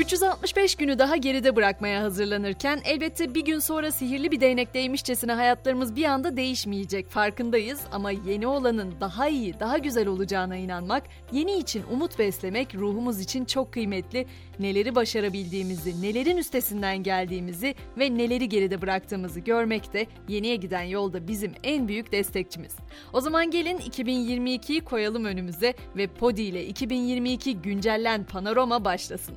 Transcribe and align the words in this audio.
365 0.00 0.74
günü 0.74 0.98
daha 0.98 1.16
geride 1.16 1.56
bırakmaya 1.56 2.02
hazırlanırken 2.02 2.80
elbette 2.84 3.34
bir 3.34 3.44
gün 3.44 3.58
sonra 3.58 3.92
sihirli 3.92 4.30
bir 4.30 4.40
değnekteymişçesine 4.40 5.32
hayatlarımız 5.32 5.96
bir 5.96 6.04
anda 6.04 6.36
değişmeyecek 6.36 7.08
farkındayız 7.08 7.80
ama 7.92 8.10
yeni 8.10 8.46
olanın 8.46 8.94
daha 9.00 9.28
iyi, 9.28 9.60
daha 9.60 9.78
güzel 9.78 10.06
olacağına 10.06 10.56
inanmak, 10.56 11.02
yeni 11.32 11.58
için 11.58 11.82
umut 11.92 12.18
beslemek 12.18 12.74
ruhumuz 12.74 13.20
için 13.20 13.44
çok 13.44 13.72
kıymetli. 13.72 14.26
Neleri 14.58 14.94
başarabildiğimizi, 14.94 16.02
nelerin 16.02 16.36
üstesinden 16.36 17.02
geldiğimizi 17.02 17.74
ve 17.98 18.16
neleri 18.16 18.48
geride 18.48 18.82
bıraktığımızı 18.82 19.40
görmek 19.40 19.92
de 19.92 20.06
yeniye 20.28 20.56
giden 20.56 20.82
yolda 20.82 21.28
bizim 21.28 21.52
en 21.64 21.88
büyük 21.88 22.12
destekçimiz. 22.12 22.76
O 23.12 23.20
zaman 23.20 23.50
gelin 23.50 23.78
2022'yi 23.78 24.80
koyalım 24.80 25.24
önümüze 25.24 25.74
ve 25.96 26.06
Podi 26.06 26.42
ile 26.42 26.66
2022 26.66 27.56
güncellen 27.62 28.24
panorama 28.24 28.84
başlasın. 28.84 29.36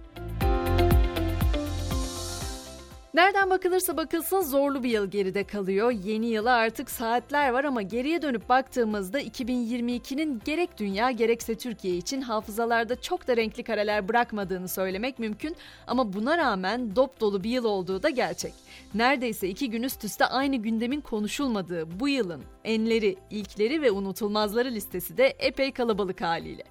Nereden 3.13 3.49
bakılırsa 3.49 3.97
bakılsın 3.97 4.41
zorlu 4.41 4.83
bir 4.83 4.89
yıl 4.89 5.11
geride 5.11 5.43
kalıyor. 5.43 5.91
Yeni 5.91 6.25
yıla 6.25 6.51
artık 6.51 6.91
saatler 6.91 7.49
var 7.49 7.63
ama 7.63 7.81
geriye 7.81 8.21
dönüp 8.21 8.49
baktığımızda 8.49 9.21
2022'nin 9.21 10.41
gerek 10.45 10.77
dünya 10.77 11.11
gerekse 11.11 11.55
Türkiye 11.55 11.95
için 11.95 12.21
hafızalarda 12.21 13.01
çok 13.01 13.27
da 13.27 13.37
renkli 13.37 13.63
kareler 13.63 14.07
bırakmadığını 14.07 14.67
söylemek 14.67 15.19
mümkün. 15.19 15.55
Ama 15.87 16.13
buna 16.13 16.37
rağmen 16.37 16.95
dop 16.95 17.19
dolu 17.19 17.43
bir 17.43 17.49
yıl 17.49 17.65
olduğu 17.65 18.03
da 18.03 18.09
gerçek. 18.09 18.53
Neredeyse 18.93 19.49
iki 19.49 19.69
gün 19.69 19.83
üst 19.83 20.03
üste 20.03 20.25
aynı 20.25 20.55
gündemin 20.55 21.01
konuşulmadığı 21.01 21.99
bu 21.99 22.09
yılın 22.09 22.43
enleri, 22.63 23.15
ilkleri 23.29 23.81
ve 23.81 23.91
unutulmazları 23.91 24.71
listesi 24.71 25.17
de 25.17 25.27
epey 25.27 25.71
kalabalık 25.71 26.21
haliyle. 26.21 26.63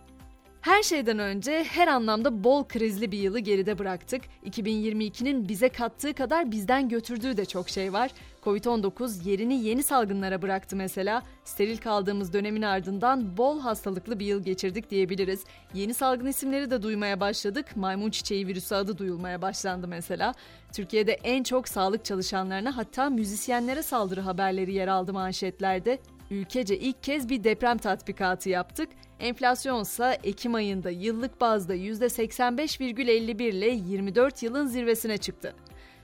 Her 0.63 0.83
şeyden 0.83 1.19
önce 1.19 1.65
her 1.65 1.89
anlamda 1.89 2.45
bol 2.45 2.65
krizli 2.65 3.13
bir 3.13 3.19
yılı 3.19 3.39
geride 3.39 3.79
bıraktık. 3.79 4.23
2022'nin 4.47 5.49
bize 5.49 5.69
kattığı 5.69 6.15
kadar 6.15 6.51
bizden 6.51 6.89
götürdüğü 6.89 7.37
de 7.37 7.45
çok 7.45 7.69
şey 7.69 7.93
var. 7.93 8.11
Covid-19 8.45 9.29
yerini 9.29 9.65
yeni 9.65 9.83
salgınlara 9.83 10.43
bıraktı 10.43 10.77
mesela. 10.77 11.23
Steril 11.45 11.79
kaldığımız 11.79 12.33
dönemin 12.33 12.63
ardından 12.63 13.37
bol 13.37 13.61
hastalıklı 13.61 14.21
bir 14.21 14.27
yıl 14.27 14.43
geçirdik 14.43 14.91
diyebiliriz. 14.91 15.45
Yeni 15.75 15.95
salgın 15.95 16.27
isimleri 16.27 16.71
de 16.71 16.83
duymaya 16.83 17.21
başladık. 17.21 17.77
Maymun 17.77 18.11
çiçeği 18.11 18.47
virüsü 18.47 18.75
adı 18.75 18.99
duyulmaya 18.99 19.43
başlandı 19.43 19.89
mesela. 19.89 20.35
Türkiye'de 20.73 21.13
en 21.13 21.43
çok 21.43 21.69
sağlık 21.69 22.05
çalışanlarına 22.05 22.77
hatta 22.77 23.11
müzisyenlere 23.11 23.83
saldırı 23.83 24.21
haberleri 24.21 24.73
yer 24.73 24.89
aldı 24.89 25.13
manşetlerde. 25.13 25.99
Ülkece 26.33 26.79
ilk 26.79 27.03
kez 27.03 27.29
bir 27.29 27.45
deprem 27.45 27.79
tatbikatı 27.79 28.49
yaptık. 28.49 28.89
Enflasyon 29.21 29.83
ise 29.83 30.19
Ekim 30.25 30.55
ayında 30.55 30.91
yıllık 30.91 31.41
bazda 31.41 31.77
%85,51 31.77 33.43
ile 33.43 33.71
24 33.71 34.43
yılın 34.43 34.67
zirvesine 34.67 35.19
çıktı. 35.19 35.55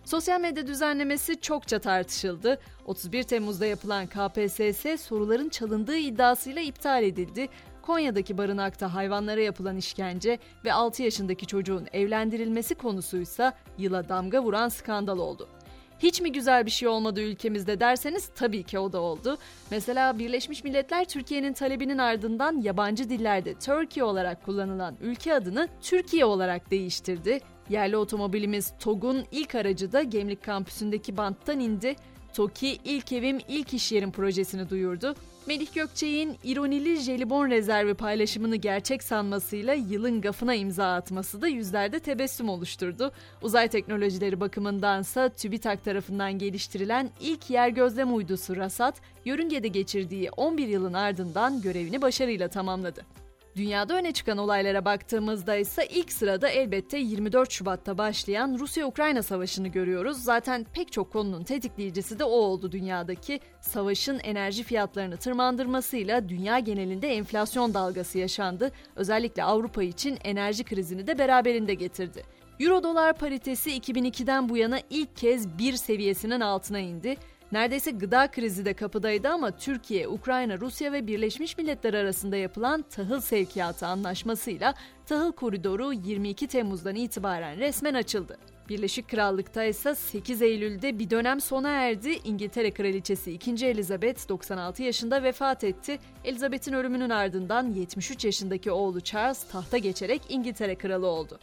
Sosyal 0.05 0.41
medya 0.41 0.67
düzenlemesi 0.67 1.41
çokça 1.41 1.79
tartışıldı. 1.79 2.61
31 2.85 3.23
Temmuz'da 3.23 3.67
yapılan 3.67 4.07
KPSS 4.07 5.01
soruların 5.01 5.49
çalındığı 5.49 5.97
iddiasıyla 5.97 6.63
iptal 6.63 7.03
edildi. 7.03 7.49
Konya'daki 7.83 8.39
barınakta 8.39 8.95
hayvanlara 8.95 9.41
yapılan 9.41 9.77
işkence 9.77 10.39
ve 10.65 10.73
6 10.73 11.03
yaşındaki 11.03 11.47
çocuğun 11.47 11.89
evlendirilmesi 11.93 12.75
konusuysa 12.75 13.53
yıla 13.79 14.09
damga 14.09 14.43
vuran 14.43 14.69
skandal 14.69 15.19
oldu. 15.19 15.49
Hiç 15.99 16.21
mi 16.21 16.33
güzel 16.33 16.67
bir 16.67 16.71
şey 16.71 16.89
olmadı 16.89 17.21
ülkemizde 17.21 17.81
derseniz 17.81 18.31
tabii 18.35 18.63
ki 18.63 18.79
o 18.79 18.93
da 18.93 19.01
oldu. 19.01 19.39
Mesela 19.71 20.19
Birleşmiş 20.19 20.65
Milletler 20.65 21.05
Türkiye'nin 21.05 21.53
talebinin 21.53 21.99
ardından 21.99 22.61
yabancı 22.63 23.11
dillerde 23.11 23.55
Turkey 23.55 24.03
olarak 24.03 24.45
kullanılan 24.45 24.97
ülke 25.01 25.35
adını 25.35 25.69
Türkiye 25.83 26.25
olarak 26.25 26.71
değiştirdi. 26.71 27.41
Yerli 27.69 27.97
otomobilimiz 27.97 28.73
TOG'un 28.81 29.25
ilk 29.33 29.55
aracı 29.55 29.93
da 29.93 30.03
Gemlik 30.03 30.45
kampüsündeki 30.45 31.17
banttan 31.17 31.61
indi. 31.61 31.97
TOKİ 32.35 32.79
ilk 32.85 33.13
evim 33.13 33.39
ilk 33.49 33.75
iş 33.75 33.93
yerim 33.93 34.13
projesini 34.13 34.71
duyurdu. 34.71 35.15
Melih 35.47 35.75
Gökçe'nin 35.75 36.39
ironili 36.45 36.97
jelibon 36.97 37.51
rezervi 37.51 37.95
paylaşımını 37.95 38.57
gerçek 38.57 39.03
sanmasıyla 39.03 39.75
yılın 39.75 40.21
gafına 40.21 40.55
imza 40.55 40.95
atması 40.95 41.43
da 41.43 41.49
yüzlerde 41.49 42.01
tebessüm 42.01 42.49
oluşturdu. 42.49 43.13
Uzay 43.43 43.69
teknolojileri 43.69 44.41
bakımındansa 44.41 45.29
TÜBİTAK 45.29 45.85
tarafından 45.85 46.39
geliştirilen 46.39 47.11
ilk 47.21 47.51
yer 47.51 47.69
gözlem 47.69 48.15
uydusu 48.15 48.57
RASAT, 48.57 49.01
yörüngede 49.25 49.69
geçirdiği 49.69 50.31
11 50.31 50.69
yılın 50.69 50.93
ardından 50.93 51.63
görevini 51.63 52.03
başarıyla 52.03 52.49
tamamladı. 52.49 53.28
Dünyada 53.59 53.95
öne 53.95 54.13
çıkan 54.13 54.39
olaylara 54.39 54.85
baktığımızda 54.85 55.57
ise 55.57 55.87
ilk 55.87 56.13
sırada 56.13 56.49
elbette 56.49 56.99
24 56.99 57.51
Şubat'ta 57.51 57.99
başlayan 57.99 58.59
Rusya-Ukrayna 58.59 59.23
savaşını 59.23 59.69
görüyoruz. 59.69 60.19
Zaten 60.23 60.67
pek 60.73 60.93
çok 60.93 61.13
konunun 61.13 61.45
tetikleyicisi 61.45 62.19
de 62.19 62.25
o 62.25 62.31
oldu 62.31 62.73
dünyadaki. 62.73 63.41
Savaşın 63.61 64.19
enerji 64.19 64.63
fiyatlarını 64.63 65.17
tırmandırmasıyla 65.17 66.29
dünya 66.29 66.59
genelinde 66.59 67.09
enflasyon 67.09 67.75
dalgası 67.75 68.19
yaşandı. 68.19 68.73
Özellikle 68.97 69.45
Avrupa 69.45 69.83
için 69.83 70.19
enerji 70.25 70.65
krizini 70.65 71.07
de 71.07 71.19
beraberinde 71.19 71.75
getirdi. 71.75 72.23
Euro 72.61 72.83
dolar 72.83 73.13
paritesi 73.19 73.71
2002'den 73.71 74.49
bu 74.49 74.57
yana 74.57 74.79
ilk 74.91 75.17
kez 75.17 75.59
bir 75.59 75.73
seviyesinin 75.73 76.41
altına 76.41 76.79
indi. 76.79 77.17
Neredeyse 77.53 77.91
gıda 77.91 78.31
krizi 78.31 78.65
de 78.65 78.75
kapıdaydı 78.75 79.29
ama 79.29 79.51
Türkiye, 79.51 80.09
Ukrayna, 80.09 80.61
Rusya 80.61 80.93
ve 80.93 81.07
Birleşmiş 81.07 81.59
Milletler 81.59 81.95
arasında 81.95 82.37
yapılan 82.37 82.83
tahıl 82.83 83.21
sevkiyatı 83.21 83.87
anlaşmasıyla 83.87 84.75
tahıl 85.07 85.33
koridoru 85.33 85.93
22 85.93 86.47
Temmuz'dan 86.47 86.95
itibaren 86.95 87.59
resmen 87.59 87.95
açıldı. 87.95 88.39
Birleşik 88.69 89.09
Krallık'ta 89.09 89.65
ise 89.65 89.95
8 89.95 90.43
Eylül'de 90.43 90.99
bir 90.99 91.11
dönem 91.11 91.41
sona 91.41 91.69
erdi. 91.69 92.11
İngiltere 92.25 92.71
Kraliçesi 92.71 93.33
2. 93.33 93.67
Elizabeth 93.67 94.29
96 94.29 94.83
yaşında 94.83 95.23
vefat 95.23 95.65
etti. 95.65 95.99
Elizabeth'in 96.25 96.73
ölümünün 96.73 97.11
ardından 97.11 97.71
73 97.71 98.25
yaşındaki 98.25 98.71
oğlu 98.71 99.01
Charles 99.01 99.45
tahta 99.45 99.79
geçerek 99.79 100.23
İngiltere 100.29 100.75
Kralı 100.75 101.07
oldu. 101.07 101.39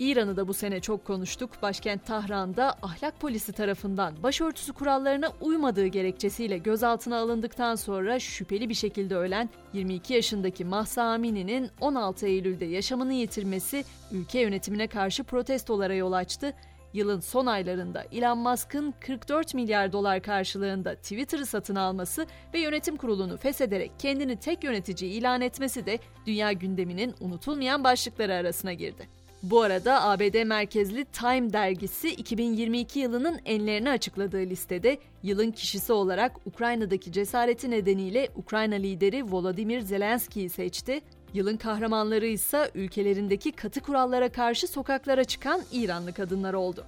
İran'ı 0.00 0.36
da 0.36 0.48
bu 0.48 0.54
sene 0.54 0.80
çok 0.80 1.04
konuştuk. 1.04 1.50
Başkent 1.62 2.06
Tahran'da 2.06 2.74
ahlak 2.82 3.20
polisi 3.20 3.52
tarafından 3.52 4.22
başörtüsü 4.22 4.72
kurallarına 4.72 5.32
uymadığı 5.40 5.86
gerekçesiyle 5.86 6.58
gözaltına 6.58 7.18
alındıktan 7.18 7.74
sonra 7.74 8.20
şüpheli 8.20 8.68
bir 8.68 8.74
şekilde 8.74 9.16
ölen 9.16 9.50
22 9.72 10.14
yaşındaki 10.14 10.64
Mahsa 10.64 11.02
Amini'nin 11.02 11.70
16 11.80 12.26
Eylül'de 12.26 12.64
yaşamını 12.64 13.12
yitirmesi 13.12 13.84
ülke 14.12 14.40
yönetimine 14.40 14.86
karşı 14.86 15.24
protestolara 15.24 15.94
yol 15.94 16.12
açtı. 16.12 16.54
Yılın 16.92 17.20
son 17.20 17.46
aylarında 17.46 18.04
Elon 18.12 18.38
Musk'ın 18.38 18.94
44 19.00 19.54
milyar 19.54 19.92
dolar 19.92 20.22
karşılığında 20.22 20.94
Twitter'ı 20.94 21.46
satın 21.46 21.74
alması 21.74 22.26
ve 22.54 22.60
yönetim 22.60 22.96
kurulunu 22.96 23.36
feshederek 23.36 23.92
kendini 23.98 24.36
tek 24.36 24.64
yönetici 24.64 25.10
ilan 25.10 25.40
etmesi 25.40 25.86
de 25.86 25.98
dünya 26.26 26.52
gündeminin 26.52 27.14
unutulmayan 27.20 27.84
başlıkları 27.84 28.34
arasına 28.34 28.72
girdi. 28.72 29.19
Bu 29.42 29.62
arada 29.62 30.02
ABD 30.02 30.44
merkezli 30.44 31.04
Time 31.04 31.52
dergisi 31.52 32.08
2022 32.10 32.98
yılının 32.98 33.40
enlerini 33.44 33.90
açıkladığı 33.90 34.40
listede 34.40 34.98
yılın 35.22 35.50
kişisi 35.50 35.92
olarak 35.92 36.46
Ukrayna'daki 36.46 37.12
cesareti 37.12 37.70
nedeniyle 37.70 38.28
Ukrayna 38.36 38.74
lideri 38.74 39.32
Volodymyr 39.32 39.80
Zelenski'yi 39.80 40.48
seçti. 40.48 41.00
Yılın 41.34 41.56
kahramanları 41.56 42.26
ise 42.26 42.70
ülkelerindeki 42.74 43.52
katı 43.52 43.80
kurallara 43.80 44.32
karşı 44.32 44.68
sokaklara 44.68 45.24
çıkan 45.24 45.60
İranlı 45.72 46.12
kadınlar 46.12 46.54
oldu. 46.54 46.86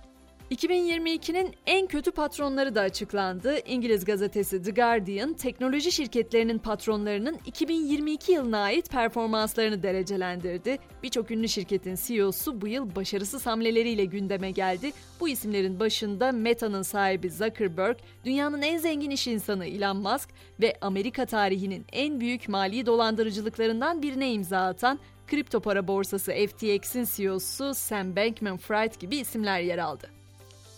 2022'nin 0.52 1.54
en 1.66 1.86
kötü 1.86 2.10
patronları 2.10 2.74
da 2.74 2.80
açıklandı. 2.80 3.58
İngiliz 3.66 4.04
gazetesi 4.04 4.62
The 4.62 4.70
Guardian, 4.70 5.34
teknoloji 5.34 5.92
şirketlerinin 5.92 6.58
patronlarının 6.58 7.38
2022 7.46 8.32
yılına 8.32 8.58
ait 8.58 8.90
performanslarını 8.90 9.82
derecelendirdi. 9.82 10.78
Birçok 11.02 11.30
ünlü 11.30 11.48
şirketin 11.48 11.98
CEO'su 12.06 12.60
bu 12.60 12.68
yıl 12.68 12.96
başarısız 12.96 13.46
hamleleriyle 13.46 14.04
gündeme 14.04 14.50
geldi. 14.50 14.92
Bu 15.20 15.28
isimlerin 15.28 15.80
başında 15.80 16.32
Meta'nın 16.32 16.82
sahibi 16.82 17.30
Zuckerberg, 17.30 17.96
dünyanın 18.24 18.62
en 18.62 18.78
zengin 18.78 19.10
iş 19.10 19.26
insanı 19.26 19.66
Elon 19.66 19.96
Musk 19.96 20.28
ve 20.60 20.74
Amerika 20.80 21.26
tarihinin 21.26 21.86
en 21.92 22.20
büyük 22.20 22.48
mali 22.48 22.86
dolandırıcılıklarından 22.86 24.02
birine 24.02 24.32
imza 24.32 24.58
atan 24.58 24.98
kripto 25.26 25.60
para 25.60 25.88
borsası 25.88 26.32
FTX'in 26.32 27.06
CEO'su 27.16 27.74
Sam 27.74 28.16
Bankman-Fried 28.16 29.00
gibi 29.00 29.16
isimler 29.16 29.60
yer 29.60 29.78
aldı. 29.78 30.21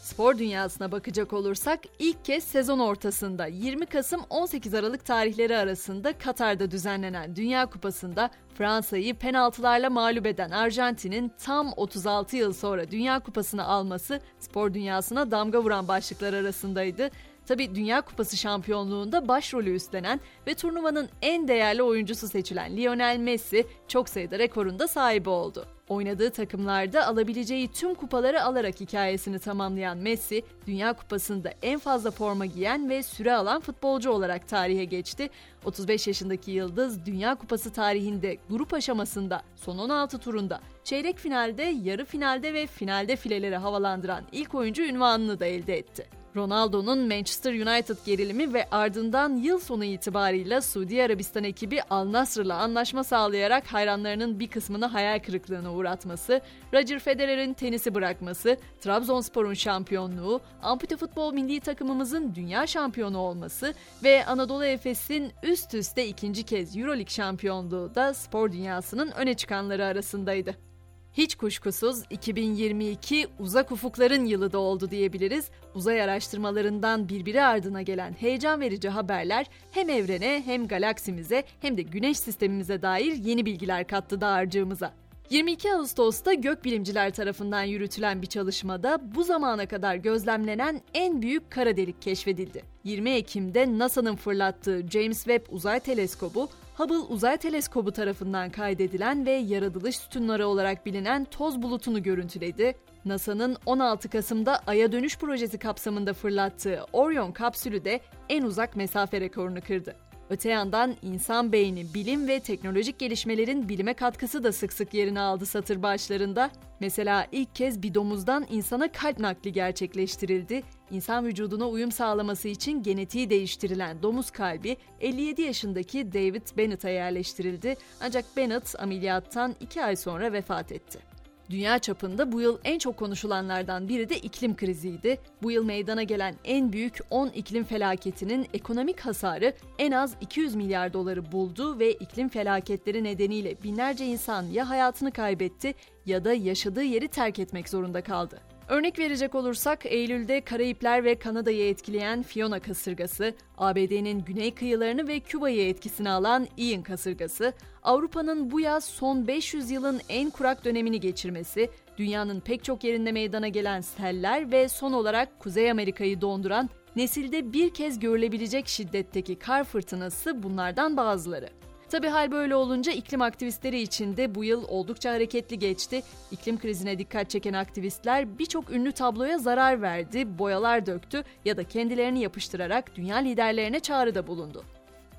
Spor 0.04 0.38
dünyasına 0.38 0.92
bakacak 0.92 1.32
olursak 1.32 1.80
ilk 1.98 2.24
kez 2.24 2.44
sezon 2.44 2.78
ortasında 2.78 3.46
20 3.46 3.86
Kasım 3.86 4.20
18 4.30 4.74
Aralık 4.74 5.04
tarihleri 5.04 5.56
arasında 5.56 6.18
Katar'da 6.18 6.70
düzenlenen 6.70 7.36
Dünya 7.36 7.66
Kupası'nda 7.66 8.30
Fransa'yı 8.54 9.14
penaltılarla 9.14 9.90
mağlup 9.90 10.26
eden 10.26 10.50
Arjantin'in 10.50 11.32
tam 11.44 11.72
36 11.76 12.36
yıl 12.36 12.52
sonra 12.52 12.90
Dünya 12.90 13.20
Kupası'nı 13.20 13.64
alması 13.64 14.20
spor 14.40 14.74
dünyasına 14.74 15.30
damga 15.30 15.62
vuran 15.62 15.88
başlıklar 15.88 16.32
arasındaydı. 16.32 17.10
Tabi 17.46 17.74
Dünya 17.74 18.00
Kupası 18.00 18.36
şampiyonluğunda 18.36 19.28
başrolü 19.28 19.74
üstlenen 19.74 20.20
ve 20.46 20.54
turnuvanın 20.54 21.08
en 21.22 21.48
değerli 21.48 21.82
oyuncusu 21.82 22.28
seçilen 22.28 22.76
Lionel 22.76 23.18
Messi 23.18 23.66
çok 23.88 24.08
sayıda 24.08 24.38
rekorunda 24.38 24.88
sahibi 24.88 25.28
oldu. 25.28 25.66
Oynadığı 25.88 26.30
takımlarda 26.30 27.06
alabileceği 27.06 27.68
tüm 27.68 27.94
kupaları 27.94 28.42
alarak 28.42 28.80
hikayesini 28.80 29.38
tamamlayan 29.38 29.98
Messi, 29.98 30.42
Dünya 30.66 30.92
Kupası'nda 30.92 31.52
en 31.62 31.78
fazla 31.78 32.10
forma 32.10 32.46
giyen 32.46 32.90
ve 32.90 33.02
süre 33.02 33.34
alan 33.34 33.60
futbolcu 33.60 34.10
olarak 34.10 34.48
tarihe 34.48 34.84
geçti. 34.84 35.30
35 35.64 36.06
yaşındaki 36.06 36.50
yıldız 36.50 37.06
Dünya 37.06 37.34
Kupası 37.34 37.72
tarihinde 37.72 38.38
grup 38.50 38.74
aşamasında 38.74 39.42
son 39.56 39.78
16 39.78 40.18
turunda 40.18 40.60
çeyrek 40.84 41.18
finalde, 41.18 41.62
yarı 41.62 42.04
finalde 42.04 42.54
ve 42.54 42.66
finalde 42.66 43.16
fileleri 43.16 43.56
havalandıran 43.56 44.24
ilk 44.32 44.54
oyuncu 44.54 44.82
ünvanını 44.82 45.40
da 45.40 45.46
elde 45.46 45.78
etti. 45.78 46.23
Ronaldo'nun 46.36 46.98
Manchester 46.98 47.52
United 47.52 47.96
gerilimi 48.06 48.54
ve 48.54 48.68
ardından 48.70 49.36
yıl 49.36 49.58
sonu 49.58 49.84
itibarıyla 49.84 50.60
Suudi 50.60 51.02
Arabistan 51.02 51.44
ekibi 51.44 51.82
Al 51.82 52.12
Nassr'la 52.12 52.56
anlaşma 52.56 53.04
sağlayarak 53.04 53.66
hayranlarının 53.66 54.40
bir 54.40 54.48
kısmını 54.48 54.86
hayal 54.86 55.18
kırıklığına 55.18 55.72
uğratması, 55.72 56.40
Roger 56.74 56.98
Federer'in 56.98 57.54
tenisi 57.54 57.94
bırakması, 57.94 58.56
Trabzonspor'un 58.80 59.54
şampiyonluğu, 59.54 60.40
ampute 60.62 60.96
futbol 60.96 61.32
milli 61.32 61.60
takımımızın 61.60 62.34
dünya 62.34 62.66
şampiyonu 62.66 63.18
olması 63.18 63.74
ve 64.04 64.26
Anadolu 64.26 64.64
Efes'in 64.64 65.32
üst 65.42 65.74
üste 65.74 66.06
ikinci 66.06 66.42
kez 66.42 66.76
Euroleague 66.76 67.10
şampiyonluğu 67.10 67.94
da 67.94 68.14
spor 68.14 68.52
dünyasının 68.52 69.10
öne 69.10 69.34
çıkanları 69.34 69.84
arasındaydı. 69.84 70.73
Hiç 71.14 71.34
kuşkusuz 71.34 72.02
2022 72.10 73.26
uzak 73.38 73.72
ufukların 73.72 74.24
yılı 74.24 74.52
da 74.52 74.58
oldu 74.58 74.90
diyebiliriz. 74.90 75.50
Uzay 75.74 76.02
araştırmalarından 76.02 77.08
birbiri 77.08 77.42
ardına 77.42 77.82
gelen 77.82 78.12
heyecan 78.12 78.60
verici 78.60 78.88
haberler 78.88 79.46
hem 79.70 79.90
evrene 79.90 80.42
hem 80.46 80.68
galaksimize 80.68 81.44
hem 81.60 81.76
de 81.76 81.82
güneş 81.82 82.18
sistemimize 82.18 82.82
dair 82.82 83.12
yeni 83.12 83.46
bilgiler 83.46 83.86
kattı 83.86 84.20
dağarcığımıza. 84.20 84.92
22 85.30 85.74
Ağustos'ta 85.74 86.34
gökbilimciler 86.34 87.10
tarafından 87.10 87.62
yürütülen 87.62 88.22
bir 88.22 88.26
çalışmada 88.26 89.14
bu 89.14 89.24
zamana 89.24 89.66
kadar 89.66 89.94
gözlemlenen 89.96 90.80
en 90.94 91.22
büyük 91.22 91.50
kara 91.50 91.76
delik 91.76 92.02
keşfedildi. 92.02 92.62
20 92.84 93.10
Ekim'de 93.10 93.78
NASA'nın 93.78 94.16
fırlattığı 94.16 94.86
James 94.90 95.18
Webb 95.24 95.46
Uzay 95.50 95.80
Teleskobu 95.80 96.48
Hubble 96.74 96.94
Uzay 96.94 97.36
Teleskobu 97.36 97.92
tarafından 97.92 98.50
kaydedilen 98.50 99.26
ve 99.26 99.30
yaratılış 99.30 99.96
sütunları 99.96 100.46
olarak 100.46 100.86
bilinen 100.86 101.24
toz 101.24 101.62
bulutunu 101.62 102.02
görüntüledi. 102.02 102.74
NASA'nın 103.04 103.56
16 103.66 104.08
Kasım'da 104.08 104.60
Ay'a 104.66 104.92
dönüş 104.92 105.18
projesi 105.18 105.58
kapsamında 105.58 106.12
fırlattığı 106.12 106.86
Orion 106.92 107.32
kapsülü 107.32 107.84
de 107.84 108.00
en 108.28 108.42
uzak 108.42 108.76
mesafe 108.76 109.20
rekorunu 109.20 109.60
kırdı. 109.60 109.96
Öte 110.30 110.48
yandan 110.48 110.96
insan 111.02 111.52
beyni, 111.52 111.94
bilim 111.94 112.28
ve 112.28 112.40
teknolojik 112.40 112.98
gelişmelerin 112.98 113.68
bilime 113.68 113.94
katkısı 113.94 114.44
da 114.44 114.52
sık 114.52 114.72
sık 114.72 114.94
yerini 114.94 115.20
aldı 115.20 115.46
satır 115.46 115.82
başlarında. 115.82 116.50
Mesela 116.80 117.26
ilk 117.32 117.54
kez 117.54 117.82
bir 117.82 117.94
domuzdan 117.94 118.46
insana 118.50 118.92
kalp 118.92 119.18
nakli 119.18 119.52
gerçekleştirildi. 119.52 120.62
İnsan 120.90 121.26
vücuduna 121.26 121.68
uyum 121.68 121.92
sağlaması 121.92 122.48
için 122.48 122.82
genetiği 122.82 123.30
değiştirilen 123.30 124.02
domuz 124.02 124.30
kalbi 124.30 124.76
57 125.00 125.42
yaşındaki 125.42 126.12
David 126.12 126.56
Bennett'a 126.56 126.88
yerleştirildi. 126.88 127.76
Ancak 128.00 128.24
Bennett 128.36 128.74
ameliyattan 128.78 129.54
2 129.60 129.84
ay 129.84 129.96
sonra 129.96 130.32
vefat 130.32 130.72
etti. 130.72 131.13
Dünya 131.50 131.78
çapında 131.78 132.32
bu 132.32 132.40
yıl 132.40 132.58
en 132.64 132.78
çok 132.78 132.96
konuşulanlardan 132.96 133.88
biri 133.88 134.08
de 134.08 134.18
iklim 134.18 134.56
kriziydi. 134.56 135.18
Bu 135.42 135.50
yıl 135.50 135.64
meydana 135.64 136.02
gelen 136.02 136.34
en 136.44 136.72
büyük 136.72 136.98
10 137.10 137.28
iklim 137.28 137.64
felaketinin 137.64 138.46
ekonomik 138.54 139.00
hasarı 139.00 139.52
en 139.78 139.92
az 139.92 140.14
200 140.20 140.54
milyar 140.54 140.92
doları 140.92 141.32
buldu 141.32 141.78
ve 141.78 141.92
iklim 141.92 142.28
felaketleri 142.28 143.04
nedeniyle 143.04 143.62
binlerce 143.62 144.06
insan 144.06 144.42
ya 144.42 144.68
hayatını 144.68 145.12
kaybetti 145.12 145.74
ya 146.06 146.24
da 146.24 146.32
yaşadığı 146.32 146.82
yeri 146.82 147.08
terk 147.08 147.38
etmek 147.38 147.68
zorunda 147.68 148.02
kaldı. 148.02 148.53
Örnek 148.68 148.98
verecek 148.98 149.34
olursak 149.34 149.86
Eylül'de 149.86 150.40
Karayipler 150.40 151.04
ve 151.04 151.18
Kanada'yı 151.18 151.68
etkileyen 151.68 152.22
Fiona 152.22 152.60
kasırgası, 152.60 153.34
ABD'nin 153.58 154.24
güney 154.24 154.54
kıyılarını 154.54 155.08
ve 155.08 155.20
Küba'yı 155.20 155.68
etkisine 155.68 156.10
alan 156.10 156.46
Ian 156.56 156.82
kasırgası, 156.82 157.52
Avrupa'nın 157.82 158.50
bu 158.50 158.60
yaz 158.60 158.84
son 158.84 159.26
500 159.26 159.70
yılın 159.70 160.00
en 160.08 160.30
kurak 160.30 160.64
dönemini 160.64 161.00
geçirmesi, 161.00 161.70
dünyanın 161.98 162.40
pek 162.40 162.64
çok 162.64 162.84
yerinde 162.84 163.12
meydana 163.12 163.48
gelen 163.48 163.80
seller 163.80 164.52
ve 164.52 164.68
son 164.68 164.92
olarak 164.92 165.40
Kuzey 165.40 165.70
Amerika'yı 165.70 166.20
donduran 166.20 166.70
nesilde 166.96 167.52
bir 167.52 167.74
kez 167.74 167.98
görülebilecek 167.98 168.68
şiddetteki 168.68 169.38
kar 169.38 169.64
fırtınası 169.64 170.42
bunlardan 170.42 170.96
bazıları. 170.96 171.63
Tabi 171.94 172.08
hal 172.08 172.30
böyle 172.30 172.56
olunca 172.56 172.92
iklim 172.92 173.22
aktivistleri 173.22 173.80
için 173.80 174.16
de 174.16 174.34
bu 174.34 174.44
yıl 174.44 174.64
oldukça 174.68 175.12
hareketli 175.12 175.58
geçti. 175.58 176.02
İklim 176.30 176.58
krizine 176.58 176.98
dikkat 176.98 177.30
çeken 177.30 177.52
aktivistler 177.52 178.38
birçok 178.38 178.70
ünlü 178.70 178.92
tabloya 178.92 179.38
zarar 179.38 179.82
verdi, 179.82 180.38
boyalar 180.38 180.86
döktü 180.86 181.24
ya 181.44 181.56
da 181.56 181.64
kendilerini 181.64 182.20
yapıştırarak 182.20 182.96
dünya 182.96 183.16
liderlerine 183.16 183.80
çağrıda 183.80 184.26
bulundu. 184.26 184.64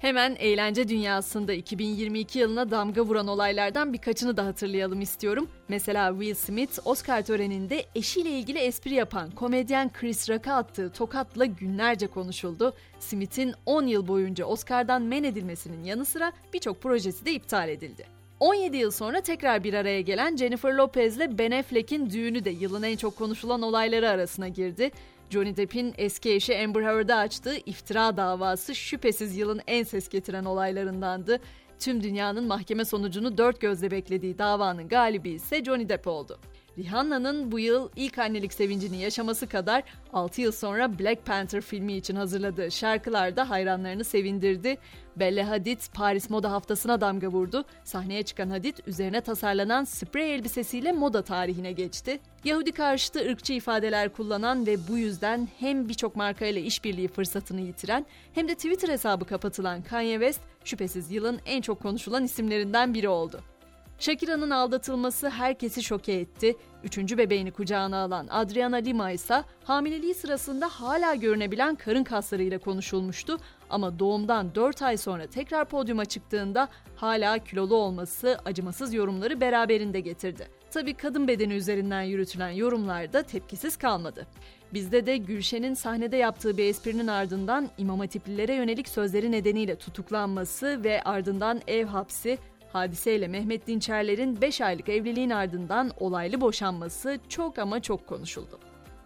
Hemen 0.05 0.35
eğlence 0.39 0.87
dünyasında 0.87 1.53
2022 1.53 2.39
yılına 2.39 2.71
damga 2.71 3.01
vuran 3.01 3.27
olaylardan 3.27 3.93
birkaçını 3.93 4.37
da 4.37 4.45
hatırlayalım 4.45 5.01
istiyorum. 5.01 5.47
Mesela 5.67 6.11
Will 6.11 6.35
Smith 6.35 6.87
Oscar 6.87 7.21
töreninde 7.21 7.85
eşiyle 7.95 8.29
ilgili 8.29 8.59
espri 8.59 8.93
yapan 8.93 9.31
komedyen 9.31 9.93
Chris 9.93 10.29
Rock'a 10.29 10.53
attığı 10.53 10.91
tokatla 10.91 11.45
günlerce 11.45 12.07
konuşuldu. 12.07 12.73
Smith'in 12.99 13.53
10 13.65 13.87
yıl 13.87 14.07
boyunca 14.07 14.45
Oscar'dan 14.45 15.01
men 15.01 15.23
edilmesinin 15.23 15.83
yanı 15.83 16.05
sıra 16.05 16.31
birçok 16.53 16.81
projesi 16.81 17.25
de 17.25 17.33
iptal 17.33 17.69
edildi. 17.69 18.05
17 18.39 18.77
yıl 18.77 18.91
sonra 18.91 19.21
tekrar 19.21 19.63
bir 19.63 19.73
araya 19.73 20.01
gelen 20.01 20.35
Jennifer 20.35 20.73
Lopez 20.73 21.17
ile 21.17 21.37
Ben 21.37 21.51
Affleck'in 21.51 22.09
düğünü 22.09 22.45
de 22.45 22.49
yılın 22.49 22.83
en 22.83 22.95
çok 22.95 23.17
konuşulan 23.17 23.61
olayları 23.61 24.09
arasına 24.09 24.47
girdi. 24.47 24.91
Johnny 25.29 25.57
Depp'in 25.57 25.93
eski 25.97 26.33
eşi 26.33 26.63
Amber 26.63 26.83
Heard'a 26.83 27.15
açtığı 27.15 27.55
iftira 27.65 28.17
davası 28.17 28.75
şüphesiz 28.75 29.37
yılın 29.37 29.61
en 29.67 29.83
ses 29.83 30.09
getiren 30.09 30.45
olaylarındandı. 30.45 31.39
Tüm 31.79 32.03
dünyanın 32.03 32.47
mahkeme 32.47 32.85
sonucunu 32.85 33.37
dört 33.37 33.61
gözle 33.61 33.91
beklediği 33.91 34.37
davanın 34.37 34.87
galibi 34.87 35.29
ise 35.29 35.63
Johnny 35.63 35.89
Depp 35.89 36.07
oldu. 36.07 36.39
Rihanna'nın 36.77 37.51
bu 37.51 37.59
yıl 37.59 37.89
ilk 37.95 38.19
annelik 38.19 38.53
sevincini 38.53 38.97
yaşaması 38.97 39.47
kadar 39.47 39.83
6 40.13 40.41
yıl 40.41 40.51
sonra 40.51 40.99
Black 40.99 41.25
Panther 41.25 41.61
filmi 41.61 41.93
için 41.93 42.15
hazırladığı 42.15 42.71
şarkılar 42.71 43.35
da 43.35 43.49
hayranlarını 43.49 44.03
sevindirdi. 44.03 44.77
Bella 45.15 45.49
Hadid 45.49 45.79
Paris 45.93 46.29
Moda 46.29 46.51
Haftası'na 46.51 47.01
damga 47.01 47.27
vurdu. 47.27 47.65
Sahneye 47.83 48.23
çıkan 48.23 48.49
Hadid 48.49 48.77
üzerine 48.87 49.21
tasarlanan 49.21 49.83
sprey 49.83 50.35
elbisesiyle 50.35 50.91
moda 50.91 51.21
tarihine 51.21 51.71
geçti. 51.71 52.19
Yahudi 52.43 52.71
karşıtı 52.71 53.19
ırkçı 53.19 53.53
ifadeler 53.53 54.13
kullanan 54.13 54.67
ve 54.67 54.87
bu 54.87 54.97
yüzden 54.97 55.47
hem 55.59 55.89
birçok 55.89 56.15
markayla 56.15 56.61
işbirliği 56.61 57.07
fırsatını 57.07 57.61
yitiren 57.61 58.05
hem 58.33 58.47
de 58.47 58.55
Twitter 58.55 58.89
hesabı 58.89 59.25
kapatılan 59.25 59.81
Kanye 59.81 60.13
West 60.13 60.41
şüphesiz 60.65 61.11
yılın 61.11 61.39
en 61.45 61.61
çok 61.61 61.81
konuşulan 61.81 62.23
isimlerinden 62.23 62.93
biri 62.93 63.09
oldu. 63.09 63.54
Shakira'nın 63.99 64.49
aldatılması 64.49 65.29
herkesi 65.29 65.83
şoke 65.83 66.13
etti. 66.13 66.55
Üçüncü 66.83 67.17
bebeğini 67.17 67.51
kucağına 67.51 67.97
alan 67.97 68.27
Adriana 68.29 68.75
Lima 68.75 69.11
ise 69.11 69.43
hamileliği 69.63 70.13
sırasında 70.13 70.67
hala 70.67 71.15
görünebilen 71.15 71.75
karın 71.75 72.03
kaslarıyla 72.03 72.59
konuşulmuştu. 72.59 73.37
Ama 73.69 73.99
doğumdan 73.99 74.55
4 74.55 74.81
ay 74.81 74.97
sonra 74.97 75.27
tekrar 75.27 75.65
podyuma 75.65 76.05
çıktığında 76.05 76.67
hala 76.95 77.37
kilolu 77.37 77.75
olması 77.75 78.37
acımasız 78.45 78.93
yorumları 78.93 79.41
beraberinde 79.41 79.99
getirdi. 79.99 80.47
Tabi 80.71 80.93
kadın 80.93 81.27
bedeni 81.27 81.53
üzerinden 81.53 82.01
yürütülen 82.01 82.49
yorumlar 82.49 83.13
da 83.13 83.23
tepkisiz 83.23 83.77
kalmadı. 83.77 84.27
Bizde 84.73 85.05
de 85.05 85.17
Gülşen'in 85.17 85.73
sahnede 85.73 86.17
yaptığı 86.17 86.57
bir 86.57 86.65
esprinin 86.65 87.07
ardından 87.07 87.69
İmam 87.77 87.99
Hatiplilere 87.99 88.53
yönelik 88.53 88.89
sözleri 88.89 89.31
nedeniyle 89.31 89.75
tutuklanması 89.75 90.83
ve 90.83 91.01
ardından 91.01 91.61
ev 91.67 91.85
hapsi, 91.85 92.37
Hadiseyle 92.75 93.27
Mehmet 93.27 93.67
Dinçerler'in 93.67 94.41
5 94.41 94.61
aylık 94.61 94.89
evliliğin 94.89 95.29
ardından 95.29 95.91
olaylı 95.99 96.41
boşanması 96.41 97.19
çok 97.29 97.59
ama 97.59 97.81
çok 97.81 98.07
konuşuldu. 98.07 98.59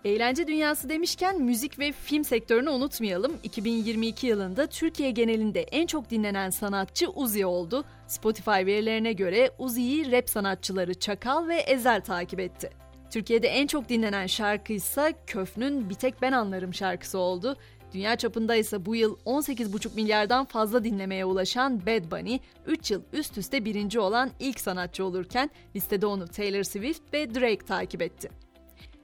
Eğlence 0.06 0.48
dünyası 0.48 0.90
demişken 0.90 1.42
müzik 1.42 1.80
ve 1.80 1.92
film 1.92 2.24
sektörünü 2.24 2.70
unutmayalım. 2.70 3.38
2022 3.44 4.28
yılında 4.28 4.68
Türkiye 4.68 5.12
genelinde 5.12 5.62
en 5.62 5.88
çok 5.88 6.10
dinlenen 6.10 6.50
sanatçı 6.50 7.10
Uzi 7.10 7.46
oldu. 7.46 7.84
Spotify 8.08 8.50
verilerine 8.50 9.14
göre 9.14 9.52
Uzi'yi 9.60 10.12
rap 10.12 10.30
sanatçıları 10.30 10.94
Çakal 10.94 11.48
ve 11.48 11.56
Ezel 11.56 12.02
takip 12.02 12.40
etti. 12.40 12.70
Türkiye'de 13.12 13.48
en 13.48 13.68
çok 13.68 13.90
dinlenen 13.90 14.28
şarkı 14.28 14.74
ise 14.74 15.14
Köfn'ün 15.28 15.90
Bir 15.90 15.96
Tek 15.96 16.22
Ben 16.22 16.32
Anlarım 16.32 16.74
şarkısı 16.74 17.18
oldu. 17.18 17.58
Dünya 17.94 18.16
çapında 18.16 18.56
ise 18.56 18.86
bu 18.86 18.96
yıl 18.96 19.18
18,5 19.26 19.96
milyardan 19.96 20.46
fazla 20.46 20.84
dinlemeye 20.84 21.26
ulaşan 21.26 21.86
Bad 21.86 22.12
Bunny, 22.12 22.40
3 22.66 22.92
yıl 22.92 23.02
üst 23.14 23.38
üste 23.38 23.66
birinci 23.66 24.00
olan 24.00 24.32
ilk 24.40 24.60
sanatçı 24.60 25.06
olurken 25.06 25.50
listede 25.76 26.06
onu 26.06 26.28
Taylor 26.28 26.64
Swift 26.64 27.14
ve 27.14 27.36
Drake 27.36 27.66
takip 27.66 28.02
etti. 28.02 28.49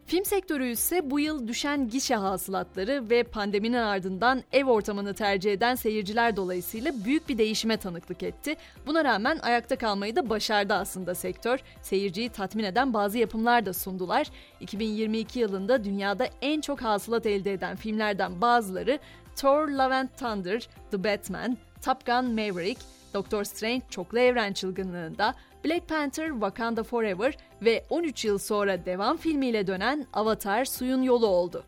Film 0.08 0.26
sektörü 0.26 0.68
ise 0.68 1.12
bu 1.12 1.20
yıl 1.20 1.48
düşen 1.48 1.90
gişe 1.90 2.16
hasılatları 2.16 3.10
ve 3.10 3.24
pandeminin 3.24 3.78
ardından 3.78 4.44
ev 4.52 4.66
ortamını 4.66 5.14
tercih 5.14 5.54
eden 5.54 5.76
seyirciler 5.76 6.36
dolayısıyla 6.36 6.92
büyük 7.06 7.30
bir 7.30 7.38
değişime 7.38 7.78
tanıklık 7.78 8.24
etti. 8.24 8.56
Buna 8.88 9.04
rağmen 9.04 9.40
ayakta 9.40 9.76
kalmayı 9.76 10.16
da 10.16 10.30
başardı 10.30 10.74
aslında 10.74 11.16
sektör. 11.16 11.60
Seyirciyi 11.82 12.30
tatmin 12.30 12.64
eden 12.64 12.94
bazı 12.94 13.18
yapımlar 13.18 13.66
da 13.66 13.74
sundular. 13.74 14.28
2022 14.60 15.40
yılında 15.40 15.84
dünyada 15.84 16.28
en 16.42 16.62
çok 16.62 16.82
hasılat 16.82 17.26
elde 17.26 17.54
eden 17.54 17.76
filmlerden 17.76 18.42
bazıları 18.42 19.00
Thor 19.36 19.68
Love 19.68 19.96
and 19.96 20.10
Thunder, 20.10 20.70
The 20.92 21.04
Batman, 21.04 21.58
Top 21.86 22.06
Gun 22.06 22.26
Maverick, 22.26 22.82
Doctor 23.16 23.44
Strange 23.44 23.82
Çoklu 23.90 24.20
Evren 24.20 24.54
Çılgınlığında, 24.54 25.36
Black 25.66 25.90
Panther 25.90 26.30
Wakanda 26.30 26.84
Forever 26.84 27.38
ve 27.62 27.86
13 27.90 28.26
yıl 28.26 28.38
sonra 28.38 28.86
devam 28.86 29.18
filmiyle 29.18 29.68
dönen 29.68 30.06
Avatar 30.14 30.66
Suyun 30.66 31.02
Yolu 31.02 31.28
oldu. 31.28 31.64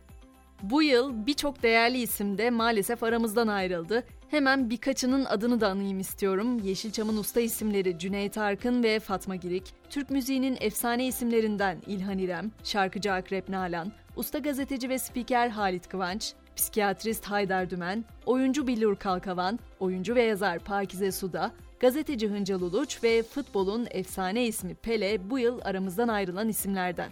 Bu 0.62 0.82
yıl 0.82 1.26
birçok 1.26 1.62
değerli 1.62 1.98
isim 1.98 2.38
de 2.38 2.50
maalesef 2.50 3.02
aramızdan 3.02 3.48
ayrıldı. 3.48 4.04
Hemen 4.30 4.70
birkaçının 4.70 5.24
adını 5.24 5.60
da 5.60 5.68
anayım 5.68 6.00
istiyorum. 6.00 6.58
Yeşilçam'ın 6.64 7.16
usta 7.16 7.40
isimleri 7.40 7.98
Cüneyt 7.98 8.38
Arkın 8.38 8.82
ve 8.82 9.00
Fatma 9.00 9.36
Girik, 9.36 9.74
Türk 9.90 10.10
müziğinin 10.10 10.56
efsane 10.60 11.06
isimlerinden 11.06 11.78
İlhan 11.86 12.18
İrem, 12.18 12.50
şarkıcı 12.64 13.12
Akrep 13.12 13.48
Nalan, 13.48 13.92
usta 14.16 14.38
gazeteci 14.38 14.88
ve 14.88 14.98
spiker 14.98 15.48
Halit 15.48 15.88
Kıvanç, 15.88 16.34
psikiyatrist 16.58 17.24
Haydar 17.24 17.70
Dümen, 17.70 18.04
oyuncu 18.26 18.66
Billur 18.66 18.96
Kalkavan, 18.96 19.58
oyuncu 19.80 20.14
ve 20.14 20.22
yazar 20.22 20.58
Pakize 20.58 21.12
Suda, 21.12 21.52
gazeteci 21.80 22.28
Hıncal 22.28 22.60
Uluç 22.60 23.04
ve 23.04 23.22
futbolun 23.22 23.86
efsane 23.90 24.46
ismi 24.46 24.74
Pele 24.74 25.30
bu 25.30 25.38
yıl 25.38 25.60
aramızdan 25.64 26.08
ayrılan 26.08 26.48
isimlerden. 26.48 27.10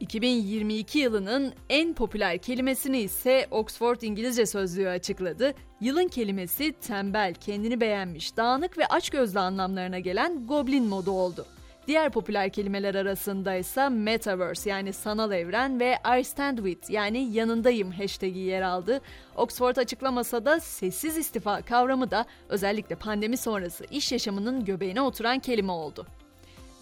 2022 0.00 0.98
yılının 0.98 1.52
en 1.68 1.94
popüler 1.94 2.38
kelimesini 2.38 2.98
ise 2.98 3.46
Oxford 3.50 4.00
İngilizce 4.00 4.46
Sözlüğü 4.46 4.88
açıkladı. 4.88 5.54
Yılın 5.80 6.08
kelimesi 6.08 6.72
tembel, 6.72 7.34
kendini 7.34 7.80
beğenmiş, 7.80 8.36
dağınık 8.36 8.78
ve 8.78 8.86
açgözlü 8.86 9.38
anlamlarına 9.38 9.98
gelen 9.98 10.46
goblin 10.46 10.84
modu 10.84 11.10
oldu. 11.10 11.46
Diğer 11.86 12.10
popüler 12.10 12.50
kelimeler 12.50 12.94
arasında 12.94 13.54
ise 13.54 13.88
Metaverse 13.88 14.70
yani 14.70 14.92
sanal 14.92 15.32
evren 15.32 15.80
ve 15.80 15.98
I 16.20 16.24
stand 16.24 16.58
with 16.58 16.90
yani 16.90 17.32
yanındayım 17.32 17.90
hashtag'i 17.90 18.38
yer 18.38 18.62
aldı. 18.62 19.00
Oxford 19.36 19.76
açıklamasa 19.76 20.44
da 20.44 20.60
sessiz 20.60 21.16
istifa 21.16 21.62
kavramı 21.62 22.10
da 22.10 22.26
özellikle 22.48 22.96
pandemi 22.96 23.36
sonrası 23.36 23.84
iş 23.90 24.12
yaşamının 24.12 24.64
göbeğine 24.64 25.00
oturan 25.00 25.38
kelime 25.38 25.72
oldu. 25.72 26.06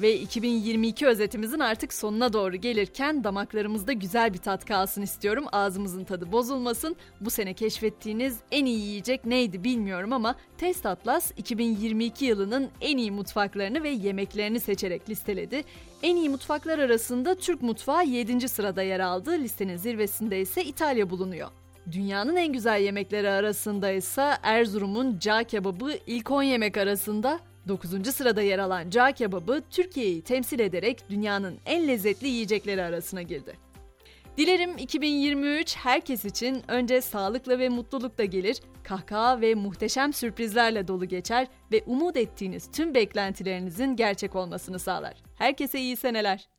Ve 0.00 0.20
2022 0.20 1.06
özetimizin 1.06 1.58
artık 1.58 1.92
sonuna 1.92 2.32
doğru 2.32 2.56
gelirken 2.56 3.24
damaklarımızda 3.24 3.92
güzel 3.92 4.34
bir 4.34 4.38
tat 4.38 4.64
kalsın 4.64 5.02
istiyorum. 5.02 5.44
Ağzımızın 5.52 6.04
tadı 6.04 6.32
bozulmasın. 6.32 6.96
Bu 7.20 7.30
sene 7.30 7.54
keşfettiğiniz 7.54 8.38
en 8.50 8.64
iyi 8.64 8.78
yiyecek 8.78 9.26
neydi 9.26 9.64
bilmiyorum 9.64 10.12
ama 10.12 10.34
Test 10.58 10.86
Atlas 10.86 11.32
2022 11.36 12.24
yılının 12.24 12.70
en 12.80 12.96
iyi 12.96 13.10
mutfaklarını 13.10 13.82
ve 13.82 13.90
yemeklerini 13.90 14.60
seçerek 14.60 15.08
listeledi. 15.08 15.64
En 16.02 16.16
iyi 16.16 16.28
mutfaklar 16.28 16.78
arasında 16.78 17.34
Türk 17.34 17.62
mutfağı 17.62 18.06
7. 18.06 18.48
sırada 18.48 18.82
yer 18.82 19.00
aldı. 19.00 19.32
Listenin 19.32 19.76
zirvesinde 19.76 20.40
ise 20.40 20.64
İtalya 20.64 21.10
bulunuyor. 21.10 21.48
Dünyanın 21.92 22.36
en 22.36 22.52
güzel 22.52 22.80
yemekleri 22.80 23.30
arasında 23.30 23.90
ise 23.90 24.30
Erzurum'un 24.42 25.18
cağ 25.18 25.44
kebabı 25.44 25.92
ilk 26.06 26.30
10 26.30 26.42
yemek 26.42 26.76
arasında 26.76 27.40
9. 27.68 28.14
sırada 28.14 28.42
yer 28.42 28.58
alan 28.58 28.90
cağ 28.90 29.12
kebabı 29.12 29.62
Türkiye'yi 29.70 30.22
temsil 30.22 30.58
ederek 30.58 31.10
dünyanın 31.10 31.58
en 31.66 31.88
lezzetli 31.88 32.28
yiyecekleri 32.28 32.82
arasına 32.82 33.22
girdi. 33.22 33.56
Dilerim 34.36 34.78
2023 34.78 35.76
herkes 35.76 36.24
için 36.24 36.62
önce 36.68 37.00
sağlıkla 37.00 37.58
ve 37.58 37.68
mutlulukla 37.68 38.24
gelir, 38.24 38.60
kahkaha 38.82 39.40
ve 39.40 39.54
muhteşem 39.54 40.12
sürprizlerle 40.12 40.88
dolu 40.88 41.04
geçer 41.04 41.46
ve 41.72 41.82
umut 41.86 42.16
ettiğiniz 42.16 42.70
tüm 42.70 42.94
beklentilerinizin 42.94 43.96
gerçek 43.96 44.36
olmasını 44.36 44.78
sağlar. 44.78 45.14
Herkese 45.38 45.80
iyi 45.80 45.96
seneler. 45.96 46.53